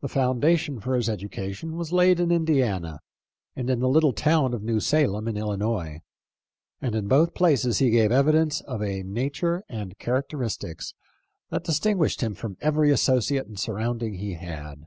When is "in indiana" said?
2.18-2.98